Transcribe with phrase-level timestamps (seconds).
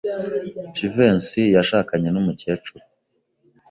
[0.77, 2.83] Jivency yashakanye numukecuru.